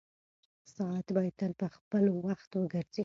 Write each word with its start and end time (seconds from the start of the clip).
ساعت 0.75 1.07
باید 1.15 1.35
تل 1.39 1.51
په 1.61 1.67
خپل 1.75 2.03
وخت 2.27 2.49
وګرځي. 2.55 2.99